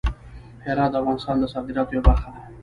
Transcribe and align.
هرات 0.65 0.89
د 0.91 0.95
افغانستان 1.01 1.35
د 1.39 1.43
صادراتو 1.53 1.93
یوه 1.95 2.05
برخه 2.09 2.29
ده. 2.33 2.41